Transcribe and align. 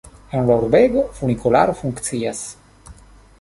En 0.37 0.47
la 0.51 0.55
urbego 0.61 1.03
funikularo 1.19 1.77
funkcias. 1.83 2.41